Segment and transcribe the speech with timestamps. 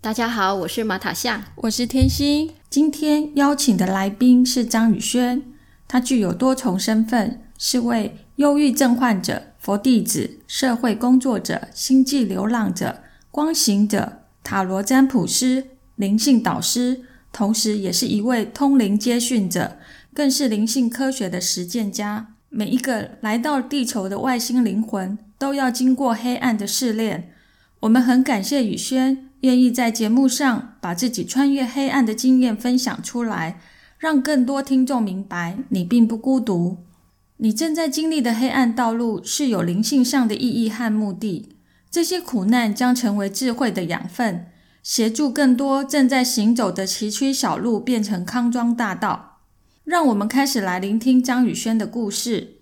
[0.00, 2.52] 大家好，我是马塔夏，我是天心。
[2.70, 5.42] 今天邀请的来宾是张宇轩，
[5.88, 13.02] 他具有多重身份，是位忧郁症患者、佛弟子、社会工作者、星际流浪者、
[13.32, 15.66] 光行者、塔罗占卜师、
[15.96, 17.00] 灵性导师，
[17.32, 19.78] 同时也是一位通灵接讯者，
[20.14, 22.34] 更是灵性科学的实践家。
[22.48, 27.32] 每一个来到地球的外星灵魂，都要经过黑暗的试炼。
[27.80, 29.24] 我们很感谢宇轩。
[29.46, 33.60] 愿意在节目上把自己穿越黑暗的经验分享出来，
[33.96, 36.78] 让更多听众明白你并不孤独。
[37.36, 41.54] 你正在经历的黑暗道路是有灵性上的意义和目的，
[41.88, 44.46] 这些苦难将成为智慧的养分，
[44.82, 49.38] 协助更多正在行走的崎岖小路变成康庄大道。
[49.84, 52.54] 让我们开始来聆听张宇轩的故事。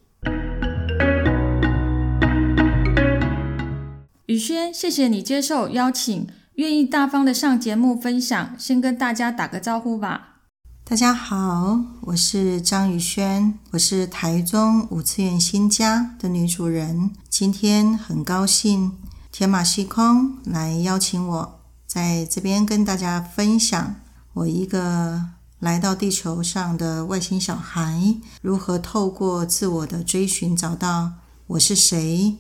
[4.26, 6.26] 宇轩，谢谢你接受邀请。
[6.56, 10.36] 愿意大方的上节目分享，先跟大家打个招呼吧。
[10.84, 17.10] 大家好，我是张宇轩，我是台中五次元新家的女主人。
[17.28, 18.92] 今天很高兴
[19.32, 23.96] 天马行空来邀请我，在这边跟大家分享
[24.34, 31.14] 我一个来到地球上的外星小孩，如何透过自我的追寻找到
[31.48, 32.36] 我是谁，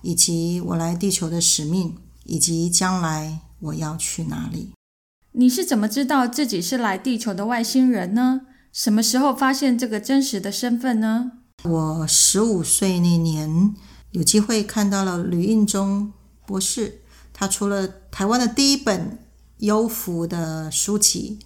[0.00, 3.38] 以及我来地球的使命，以及将来。
[3.62, 4.72] 我要去哪里？
[5.32, 8.42] 你是怎么知道自己是来地球的外星人呢？
[8.72, 11.32] 什么时候发现这个真实的身份呢？
[11.62, 13.74] 我十五岁那年，
[14.10, 16.12] 有机会看到了吕应中
[16.44, 17.02] 博士，
[17.32, 19.18] 他出了台湾的第一本
[19.58, 21.38] 优福的书籍。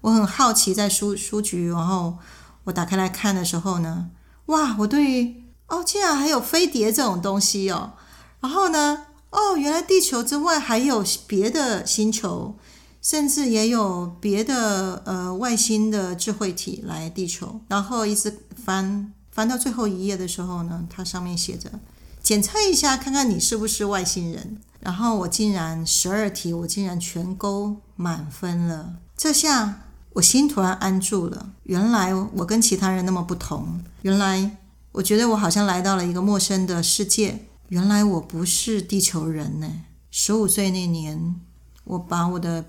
[0.00, 2.18] 我很好奇，在书书局，然后
[2.64, 4.10] 我打开来看的时候呢，
[4.46, 7.92] 哇，我对哦，竟然还有飞碟这种东西哦，
[8.40, 9.06] 然后呢？
[9.30, 12.56] 哦，原来地球之外还有别的星球，
[13.00, 17.60] 甚至也有别的呃外星的智慧体来地球。
[17.68, 21.70] 然后一直翻翻到最后一页的时候呢，它上面写着：
[22.22, 24.58] 检测一下，看看你是不是外星人。
[24.80, 28.94] 然后我竟然十二题，我竟然全勾满分了。
[29.16, 29.82] 这下
[30.14, 31.50] 我心突然安住了。
[31.64, 33.80] 原来我跟其他人那么不同。
[34.02, 34.56] 原来
[34.92, 37.46] 我觉得我好像来到了一个陌生的世界。
[37.70, 39.82] 原来我不是地球人呢！
[40.10, 41.36] 十五岁那年，
[41.84, 42.64] 我把我的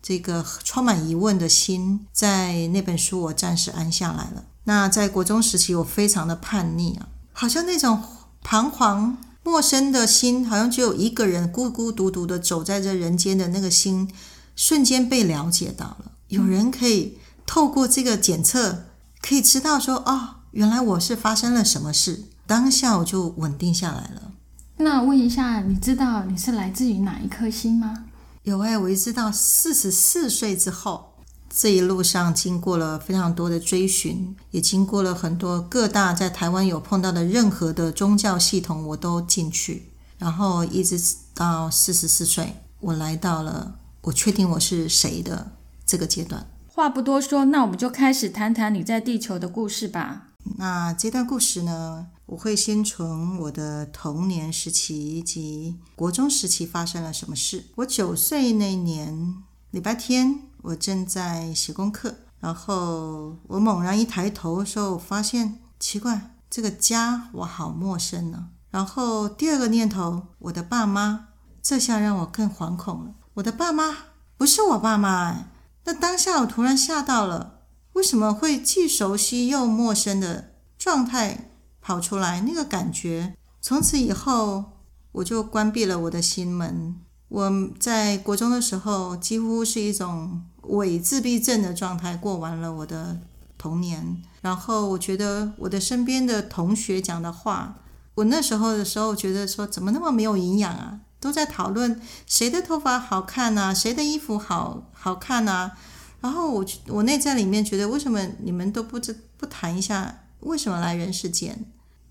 [0.00, 4.46] 这个充满疑问的心，在那本书我暂时安下来了。
[4.64, 8.02] 那在国中时期，我非常的叛逆啊，好像那种
[8.42, 14.10] 彷徨、陌生的心，好像只有一个人孤孤独独的走在这人间的那个心，
[14.56, 16.12] 瞬间被了解到了。
[16.28, 18.86] 有人可以透过这个检测，
[19.20, 22.24] 可以知道说，哦，原来我是发生了什么事。
[22.46, 24.32] 当下我就稳定下来了。
[24.78, 28.04] 那问一下，你知道你是来自于哪一颗星吗？
[28.42, 31.14] 有哎，我一直到四十四岁之后，
[31.48, 41.00] 这一路上经过了非常多的追寻，也经过了很多各大在台湾有碰到的任何的宗教系统，我都进去，然后一直
[41.34, 45.52] 到四十四岁，我来到了我确定我是谁的
[45.86, 46.46] 这个阶段。
[46.68, 50.25] 话不多说，那我们就开始谈谈你在地球的故事吧。
[50.56, 52.06] 那这段故事呢？
[52.26, 57.66] 我会先从我的童年时期以及国中时期发生了什么事。
[57.76, 59.36] 我九岁那年
[59.70, 68.48] 礼拜天，我正在写功课，然后我猛然一抬头的时候，发现奇怪，这个家我好陌生呢。
[68.70, 71.28] 然后第二个念头，我的爸妈，
[71.62, 73.14] 这下让我更惶恐了。
[73.34, 73.96] 我的爸妈
[74.36, 75.48] 不是我爸妈哎，
[75.84, 77.55] 那当下我突然吓到了，
[77.96, 81.48] 为什么会既熟悉又陌生的状态？
[81.80, 84.64] 跑出来那个感觉，从此以后
[85.12, 86.96] 我就关闭了我的心门。
[87.28, 93.20] 我在国中的时候，几乎是一种伪自闭症的状态过完了我的
[93.56, 94.20] 童年。
[94.42, 97.76] 然后我觉得我的身边的同学讲的话，
[98.16, 101.00] 我那时候的时候觉得说怎么那么没有营养啊？
[101.18, 105.78] 都在讨论谁的头发好看啊，谁的衣服好好看啊。
[106.20, 111.64] 然后我我内在里面觉得，为什么你们都不知不谈一下为什么来人世间？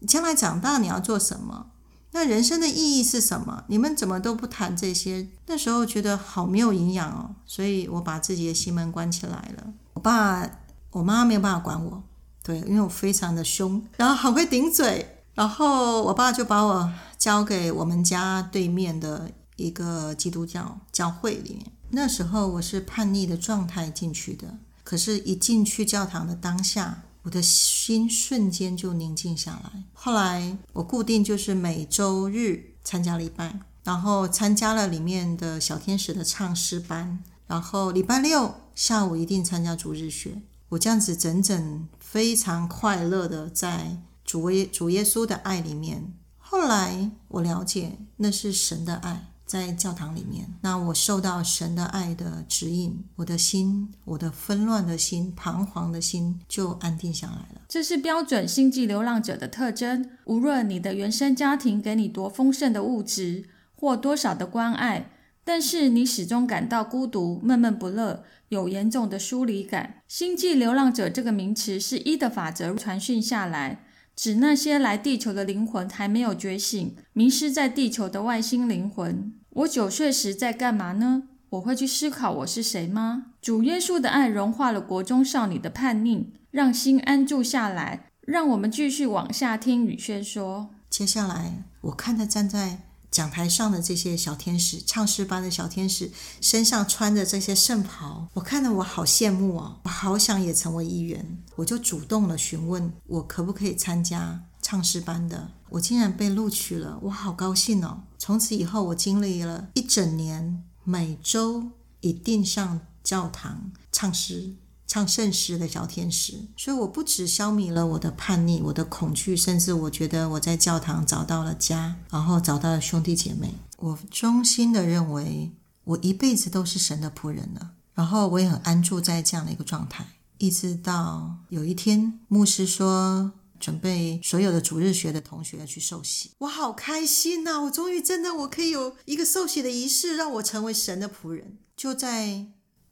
[0.07, 1.68] 将来长大你要做什么？
[2.12, 3.63] 那人生的意义是什么？
[3.68, 5.28] 你们怎么都不谈这些？
[5.48, 9.74] 那时候觉得好没有营养哦，所以我把自己的心门关起来了。
[9.94, 10.50] 我爸
[10.92, 12.02] 我妈没有办法管我，
[12.42, 21.66] 对，因为我非常的凶，然后很会顶嘴，然后我爸就把我交给我们家对面的一个基督教教会里面。
[21.95, 29.83] 那时候我是叛逆的状态进去的，可是，一进去教堂的当下，我的心瞬间就宁静下来。
[29.94, 40.42] 后来我固定就是每周日参加礼拜，然后参加了里面的小天使的唱诗班，然后礼拜六下午一定参加主日学。
[40.68, 46.13] 我这样子整整非常快乐的在主耶主耶稣的爱里面。
[46.38, 49.31] 后来我了解那是神的爱。
[49.45, 57.62] 在教堂里面，那我受到神的爱的指引，我的心，我的纷乱的心、彷徨的心就安定下来了。
[57.69, 60.09] 这是标准星际流浪者的特征。
[60.25, 63.45] 无论你的原生家庭给你多丰盛的物质
[63.75, 65.12] 或多少的关爱，
[65.44, 70.01] 但是你始终感到孤独、闷闷不乐，有严重的疏离感。
[70.07, 73.86] 星际流浪者这个名词是一的法则传讯下来。
[74.16, 79.34] 指那些来地球的灵魂还没有觉醒、迷失在地球的外星灵魂。
[79.50, 81.24] 我九岁时在干嘛呢？
[81.50, 83.28] 我会去思考我是谁吗？
[83.42, 88.10] 主耶稣的爱融化了国中少女的叛逆，让心安住下来。
[88.22, 90.72] 让我们继续往下听雨轩说。
[90.90, 92.80] 接下来，我看他站在。
[93.16, 101.42] 讲台上的这些小天使，唱诗班的小天使，身上穿着这些圣袍，我看得我好羡慕哦，我好想也成为一员。
[101.56, 105.50] 我就主动的询问，我可不可以参加唱诗班的？
[105.70, 108.02] 我竟然被录取了，我好高兴哦！
[108.18, 111.72] 从此以后，我经历了一整年，每周
[112.02, 114.56] 一定上教堂唱诗。
[114.88, 123.56] 唱圣诗的小天使，所以我不止消弭了我的叛逆、我的恐惧，甚至我觉得我在教堂找到了家，然后找到了兄弟姐妹。
[123.78, 125.52] 我衷心的认为，
[125.84, 127.72] 我一辈子都是神的仆人了。
[127.96, 130.06] 然后我也很安住在这样的一个状态，
[130.38, 137.62] 一直到有一天，牧师说准备所有的主日学的同学去受洗，我好开心呐！
[137.64, 141.58] 我终于真的我可以有一个受洗的仪式，让我成为神的仆人。
[141.76, 142.46] 就在。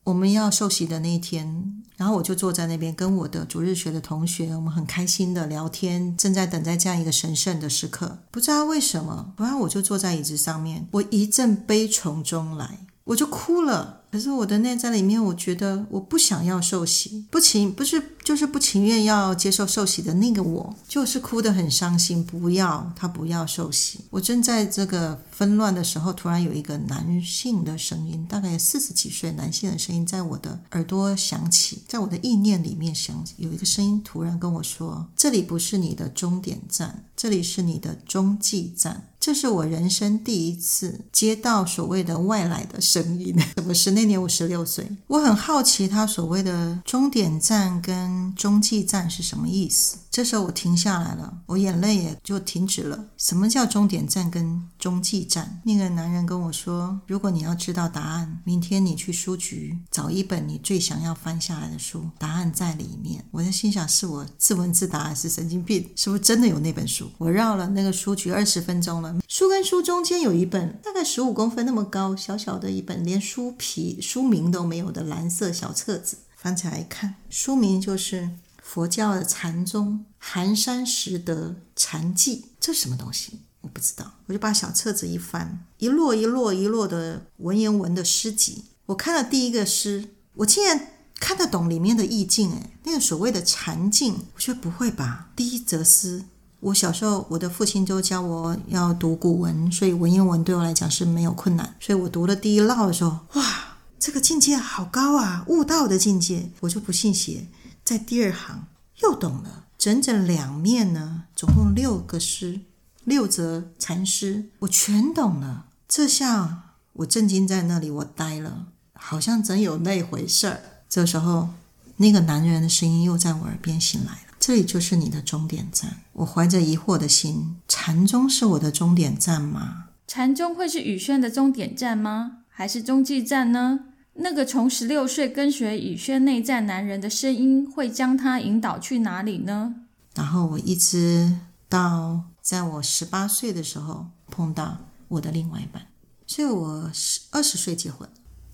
[0.06, 8.20] 我们要受洗的那一天，然后我就坐在那边，跟我的主日学的同学，我们很开心的聊天，正在等待这样一个神圣的时刻。
[8.30, 14.03] 不知道为什么，然后我就坐在椅子上面，我一阵悲从中来，我就哭了。
[14.14, 18.12] 可是我的内在里面，我觉得我不想要受洗，不情不是。
[18.24, 22.24] 就是不情愿要接受受洗的那个我，就是哭得很伤心。
[22.24, 24.00] 不要他不要受洗。
[24.10, 43.34] 我正在这个纷乱的时候，突然有一个男性的声音，大概四十几岁男性的声音，在我的耳朵响起，在我的意念里面响起，有一个声音突然跟我说：“这里不是你的终点站，这里是你的中继站。”这是我人生第一次接到所谓的外来的声音。
[43.56, 44.86] 什么是那年我十六岁？
[45.08, 48.36] 我很好奇他所谓的终点站跟。
[48.36, 49.96] 中继站是什么意思？
[50.12, 53.06] 这时候我停下来了，我眼泪也就停止了。
[53.16, 55.62] 什么叫终点站跟中继站？
[55.64, 65.90] 那个男人跟我说：“如果你要知道答案，明天你去书局找一本你最想要翻下来的书，答案在里面。”我在心想：是我自问自答，还是神经病？
[65.96, 67.10] 是不是真的有那本书？
[67.18, 76.18] 我绕了那个书局二十分钟了，书跟书中间有一本大概十五公分那么高，小小的一本，连书皮、书名都没有的蓝色小册子。
[76.36, 78.32] 翻起来一看，书名就是
[78.62, 83.40] 佛教的禅宗寒山拾得禅记，这什么东西？
[83.64, 84.14] 我不知道。
[84.28, 88.66] 我就把小册子一翻，一摞一摞一摞的文言文的诗集。
[88.86, 90.90] 我看了第一个诗，我竟然
[91.20, 92.52] 看得懂里面的意境。
[92.52, 95.30] 哎，那个所谓的禅境，我觉得不会吧？
[95.36, 96.24] 第一则诗，
[96.60, 101.76] 我小时候我的父亲就教我要读古文，所以文言文对我来讲是没有困难。
[101.80, 103.70] 所以我读了第一摞的时候，哇！
[103.98, 107.48] 这个境界好高啊，悟道的境界，我就不信邪，
[107.86, 108.68] 在第二行
[109.02, 112.60] 又懂了，整整两面呢，总共六个诗，
[113.06, 115.66] 六则禅师，我全懂了。
[115.88, 120.62] 这下我震惊在那里，我呆了，好像真有那回事儿。
[120.88, 121.50] 这时候，
[121.98, 129.86] 那个男人的声音又在我耳边醒来了：“这里就是你的终点站。”我怀着疑惑的心，禅宗是我的终点站吗？
[130.08, 132.40] 禅宗会是宇轩的终点站吗？
[132.50, 133.80] 还是中继站呢？
[134.16, 139.74] 那个从十六岁跟随宇轩内在男人的声音，会将他引导去哪里呢？
[140.14, 141.36] 然后我一直
[141.68, 145.88] 到在我十八岁的时候碰到我的另外一半，
[146.28, 148.08] 所以我十二十岁结婚。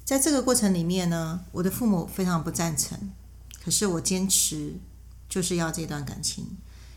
[0.05, 3.09] 在这个过程里面呢，我的父母非常不赞成，
[3.63, 4.75] 可是我坚持
[5.27, 6.45] 就是要这段感情。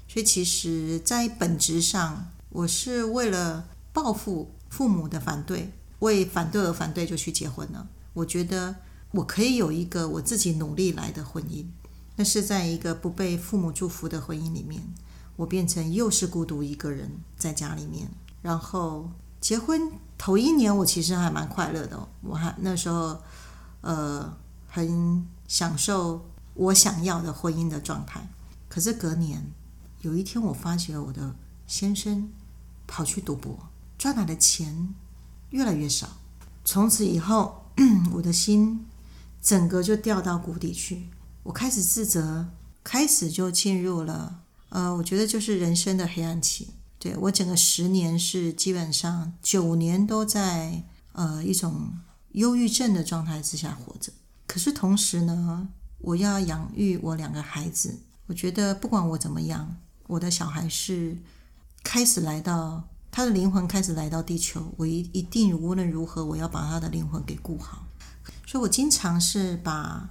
[0.07, 7.89] 所以其实，在本质上，我是为了报复父母的反对，为反对而反对就去结婚了。
[8.13, 8.77] 我觉得
[9.13, 11.65] 我可以有一个我自己努力来的婚姻。
[12.17, 14.83] 那是在一个不被父母祝福的婚姻里面，
[15.43, 18.09] 我变成又是孤独一个人在家里面。
[18.41, 23.21] 然后结婚头一年，我其实还蛮快乐的，我还那时候
[23.81, 24.37] 呃
[24.69, 28.29] 很享受我想要的婚姻的状态。
[28.69, 29.45] 可是隔年
[30.03, 31.35] 有一天，我发觉我的
[31.67, 32.31] 先生
[32.87, 33.59] 跑去赌博，
[33.99, 34.95] 赚来的钱
[35.51, 36.09] 越来越少。
[36.65, 37.65] 从此以后，
[38.15, 38.87] 我的心
[39.43, 41.09] 整个就掉到谷底去。
[41.43, 42.47] 我开始自责，
[42.85, 44.42] 开始就进入了，
[44.73, 46.71] 呃，我觉得就是人生的黑暗期。
[46.99, 51.93] 对我整个十年是基本上九年都在呃一种
[52.33, 54.11] 忧郁症的状态之下活着。
[54.47, 59.77] 可是同时呢，我要养育我两个孩子，我觉得不管我怎么样，
[60.07, 61.19] 我的小孩是
[61.83, 67.87] 开始来到他的灵魂开始来到地球，我一一定无论如何我要把他的灵魂给顾好。
[68.47, 70.09] 所以我经常是把。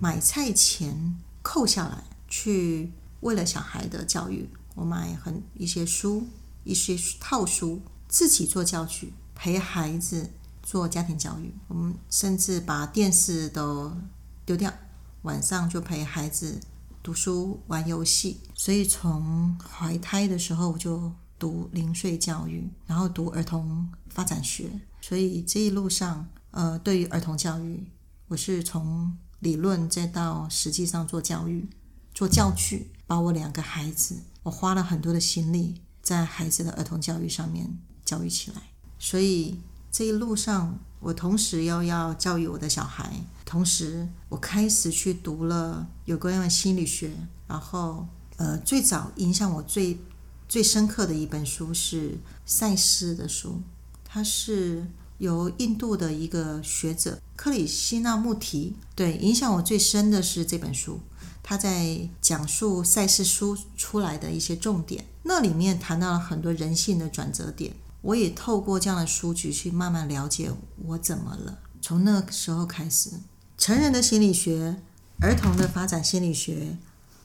[0.00, 2.90] 买菜钱扣下来，去
[3.22, 6.28] 为了小孩的教育，我买很一些书，
[6.62, 10.30] 一些套书，自己做教具，陪孩子
[10.62, 11.52] 做家庭教育。
[11.66, 13.92] 我们甚至把电视都
[14.44, 14.72] 丢掉，
[15.22, 16.60] 晚上就陪孩子
[17.02, 18.38] 读书、玩游戏。
[18.54, 24.70] 所以从怀胎的时候我就读零岁教育，然后读儿童发展学。
[25.00, 27.84] 所以这一路上，呃，对于儿童教育，
[28.28, 29.16] 我是从。
[29.42, 31.68] 理论再到实际上做教育、
[32.14, 38.62] 做教具，把我两个孩子，我花了很多的心力在孩子的儿童教育上面教育起来。
[38.98, 39.58] 所以
[39.90, 47.12] 这一路上，我同时又要教育我的小孩，同时我开始去读了有关心理学。
[47.46, 48.06] 然后，
[48.36, 49.98] 呃，最早影响我最
[50.48, 53.60] 最深刻的一本书是赛斯的书，
[54.04, 54.86] 它是。
[55.18, 60.98] 由印度的一个学者克里希纳穆提，对影响我最深的是这本书，
[61.42, 67.74] 他在讲述赛事书出来的一些重点，那里面谈到了很多人性的转折点。
[68.00, 70.50] 我也透过这样的书籍去慢慢了解
[70.86, 71.58] 我怎么了。
[71.80, 73.10] 从那个时候开始，
[73.58, 74.76] 成人的心理学、
[75.20, 76.78] 儿童的发展心理学，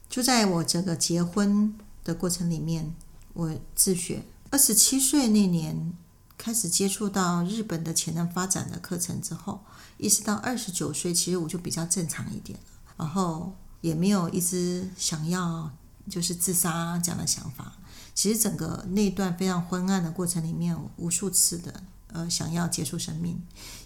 [0.09, 2.93] 就在我这个结婚的过程里面，
[3.33, 4.23] 我自学。
[4.49, 5.93] 二十七岁那年。
[6.39, 9.59] 开始接触到日本的潜能发展的课程之后，
[9.97, 15.71] 一直到二十九岁，其实我就比较正常一点了，然后也没有一直想要
[16.09, 17.73] 就是自杀这样的想法。
[18.13, 23.39] 其实整个那段非常昏暗的过程里面，无数次的呃想要结束生命，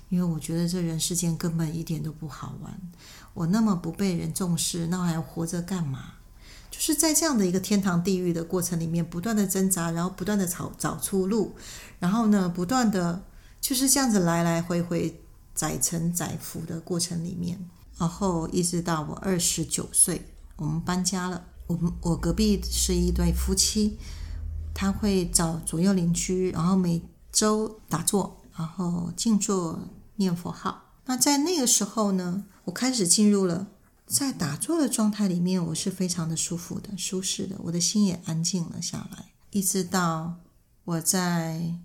[0.07, 2.79] 因为我觉得这人世间根本一点都不好玩，
[3.33, 6.13] 我那么不被人重视，那我还活着干嘛？
[6.69, 11.53] 就是在这样的一个天堂地狱的过程里面，不断的挣扎，然后不断的找找出路，
[11.99, 13.21] 然后呢，不断的
[13.59, 15.21] 就是这样子来来回回
[15.53, 17.59] 载沉载浮的过程里面，
[18.01, 21.45] 然后一直到我二十九岁，我们搬家了。
[21.67, 23.99] 我们我隔壁是一对夫妻，
[24.73, 26.99] 他会找左右邻居，然后每
[27.31, 30.95] 周打坐，然后静坐念佛号。
[31.05, 33.67] 那在那个时候呢，我开始进入了。
[34.07, 39.27] 在打坐的状态里面，我是非常的舒服的、舒适的，我的心也安静了下来。
[39.51, 40.37] 一直到
[40.85, 41.75] 我在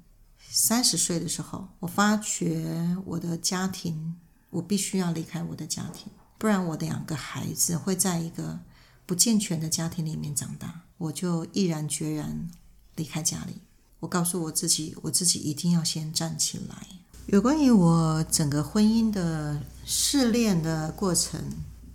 [0.49, 4.17] 三十岁的时候，我发觉我的家庭，
[4.51, 8.61] 我必须要离开我的家庭，不然我的两个孩子会在一个
[9.05, 10.83] 不健全的家庭里面长大。
[10.99, 12.49] 我就毅然决然
[12.95, 13.59] 离开家里。
[14.01, 16.87] 我告诉我自己，我自己一定要先站起来。
[17.27, 21.41] 有关于我整个婚姻的试炼的过程。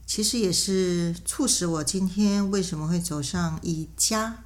[0.06, 4.44] 其实也是促使我今天为什么会走上以家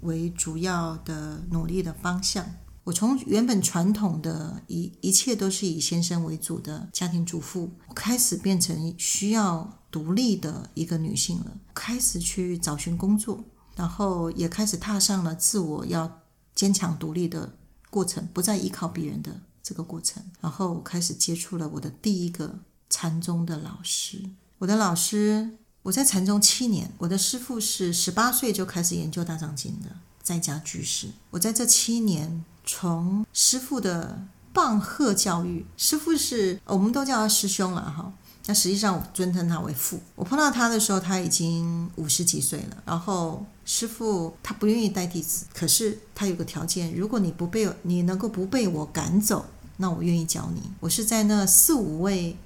[0.00, 2.46] 为主要的努力的方向。
[2.84, 11.56] 我从原本传统的一一切都是以先生为主的家庭主妇，开始变成需要独立的一个女性了。
[11.72, 13.44] 开始去找寻工作，
[13.76, 16.22] 然后也开始踏上了自我要
[16.54, 17.54] 坚强独立的
[17.88, 20.20] 过程，不再依靠别人的这个过程。
[20.40, 22.58] 然后开始接触了我的第一个
[22.90, 24.28] 禅宗的老师。
[24.58, 26.92] 我的老师，我在禅宗七年。
[26.98, 31.08] 我的师父是十八岁就开始研究大藏经的在家居士。
[31.30, 38.12] 我在这七年，从师父的棒喝教育，师父是我们都叫他师兄了哈。
[38.46, 40.00] 那实际上我尊称他为父。
[40.14, 42.76] 我碰到他的时候，他已经五十几岁了。
[42.84, 50.62] 然后师父他不愿意带弟子，可是他有个条件：如果你不被你能够不被我赶走，那我愿意教你。
[50.80, 52.36] 我是在那四五位。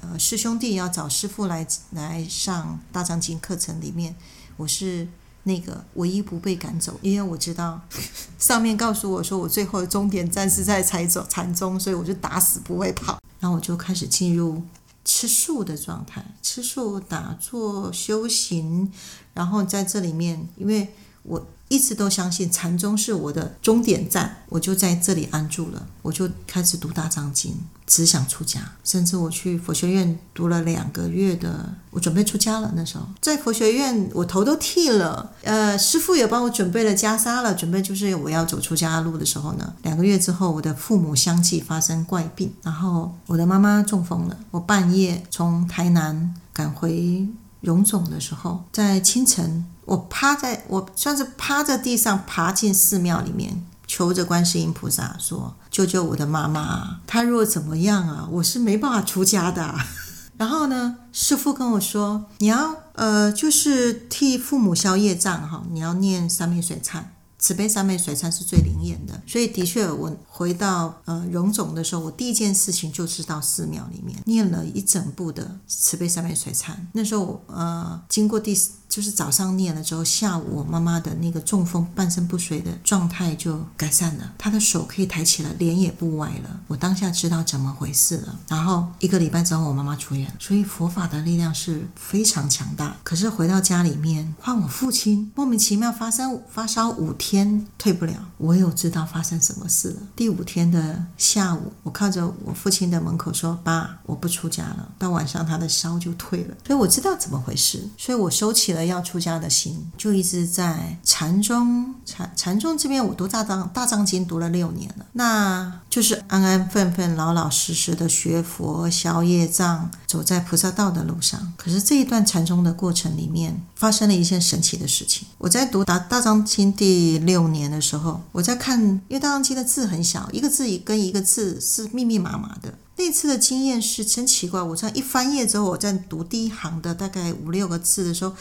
[0.00, 4.16] 呃，师兄弟要找师傅来来上大藏经课程里面，
[4.56, 5.06] 我是
[5.44, 7.80] 那个唯一不被赶走，因为我知道
[8.38, 13.18] 上面告诉我说我最后的终点站是在禅走禅宗，所以我就打死不会跑。
[13.40, 14.62] 然后我就开始进入
[15.04, 18.92] 吃素的状态，吃素打坐修行，
[19.34, 20.94] 然后在这里面，因为
[21.24, 27.56] 我一直都相信禅宗是我的终点站，我就在这里安住了，我就开始读大藏经。
[27.86, 32.72] 只想出家，甚至我去佛学院读了两个月的，我准备出家了。
[32.74, 39.74] 那时候在佛学院，我头都剃了，呃，师傅也帮我准备了袈裟了，准备就是我要走出家路的时候呢。
[39.82, 44.38] 两个月之后，我的父母相继发生怪病，然后我的妈妈中风了。
[44.50, 47.26] 我半夜从台南赶回
[47.60, 53.66] 荣总的时候，在清晨，我趴在我算是趴在地上爬进寺庙里面。
[53.84, 57.00] 求着观世音菩萨说：“救救我的妈妈！
[57.06, 59.74] 她若怎么样啊，我是没办法出家的。”
[60.38, 67.02] 然后呢，师父跟我说：“你要呃，就是替父母消业障哈，你要念三昧水忏。”
[67.38, 76.70] 慈悲三昧水忏是最灵验的，所以的确，我回到呃荣总的时候，我第一件事情就是到寺庙里面念了一整部的慈悲三昧水忏。
[76.92, 78.56] 那时候呃，经过第
[78.92, 86.60] 就是早上念了之后，下午我妈妈的那个中风、半身不遂的状态就改善了，她的手可以抬起来，脸也不歪了。
[86.66, 88.38] 我当下知道怎么回事了。
[88.48, 90.30] 然后一个礼拜之后，我妈妈出院。
[90.38, 92.94] 所以佛法的力量是非常强大。
[93.02, 97.14] 可是回到家里面，换我父亲莫名其妙发生发烧五。
[97.22, 99.96] 天退不了，我有知道发生什么事了。
[100.16, 111.94] 第五天的下午，我靠着我父亲的门口说：“爸，我不出家了。”到晚上，他的烧就退了，所以我知道怎么回事，所以我收起了要出家的心，就一直在禅宗。
[112.04, 121.52] 禅禅宗这边，我读大藏大藏经读了六年了，那就是安安分分、老老实实的学佛、消业障，走在菩萨道的路上。
[121.56, 125.26] 可是这一段禅宗的过程里面，发生了一件神奇的事情。
[125.38, 127.20] 我在读大大藏经第。
[127.22, 132.74] 六年的时候，我在看，因为大藏经的字很小，一个字跟一个字是密密麻麻的。
[132.96, 138.34] 那次的经验是真奇怪，我这样一翻页之后，我在读第一行的大概五六个字的时候，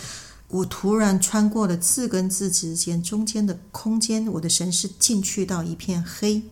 [0.52, 6.44] 我突然穿过了字跟字之间中间的空间，我的神是进去到一片黑，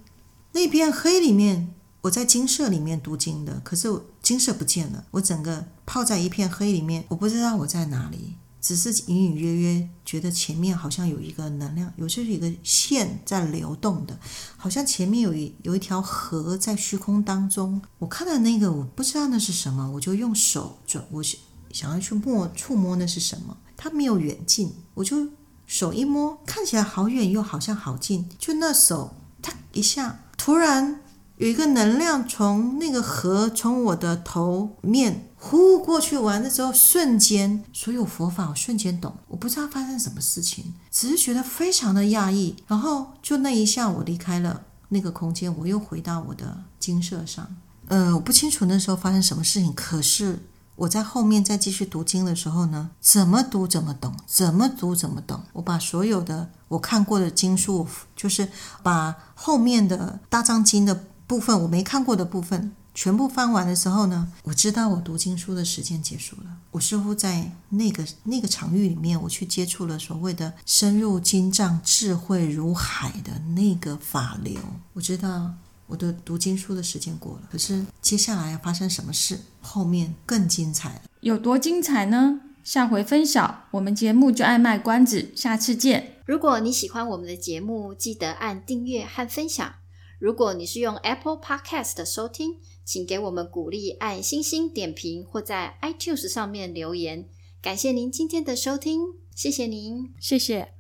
[0.54, 3.88] 那片黑里面，我在金色里面读经的，可是
[4.22, 8.36] 金色不见了，我整个泡在一片黑里面，我不知道我在哪里。
[8.62, 14.20] 只是隐隐约约觉得前面好像有一个能量，有就是一个线在流动的，
[14.58, 17.82] 好像前面有一有一条河在虚空当中。
[18.00, 21.24] 我看到那个，我不知道那是什么，我就用手转，我
[21.72, 25.30] 想要去摸触摸那是什么，它没有远近，我就
[25.66, 31.00] 手一摸，看起来好远又好像好近，就那手，它一下突然。
[31.38, 42.58] 有一个能量从那个河从我的头面呼过去，完了之后，瞬间所有佛法我瞬间懂，我不知道发生什么事情，只是觉得非常的讶异。
[42.68, 47.56] 然后就那一下，我离开了那个空间，我又回到我的金色上。
[47.88, 50.38] 呃，我不清楚那时候发生什么事情，可是
[50.80, 55.44] 我在后面再继续读经的时候呢，怎么读怎么懂，怎么读怎么懂。
[55.54, 58.50] 我把所有的我看过的经书，就是
[58.82, 61.06] 把后面的大藏经的。
[61.30, 66.58] 部分我没看过的部分，全部翻完的时候呢，我知道我读经书的时间结束了。
[66.72, 74.60] 我似乎在那个那个场域里面，我去接触了所谓的深入经藏、智慧如海的那个法流。
[74.94, 75.54] 我知道
[75.90, 81.02] 我的读经书的时间过了，可是接下来要发生什么事，后面更精彩了。
[81.22, 82.42] 有多精彩呢？
[82.64, 83.66] 下回分晓。
[83.72, 86.22] 我们节目就爱卖关子，下次见。
[86.26, 89.74] 如果你喜欢我们的节目，记得按订阅和分享。
[90.20, 97.28] 如果你是用 Apple Podcast 收听，请给我们鼓励，按星星点评或在 iTunes 上面留言。
[97.62, 99.02] 感谢您今天的收听，
[99.36, 100.79] 谢谢您，谢谢。